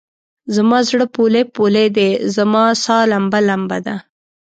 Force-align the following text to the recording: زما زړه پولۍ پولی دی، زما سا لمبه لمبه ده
زما 0.55 0.79
زړه 0.89 1.05
پولۍ 1.15 1.43
پولی 1.55 1.87
دی، 1.95 2.09
زما 2.35 2.63
سا 2.83 2.97
لمبه 3.11 3.39
لمبه 3.47 3.77
ده 3.85 3.95